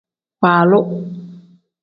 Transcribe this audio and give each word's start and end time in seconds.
Waalu. 0.41 0.79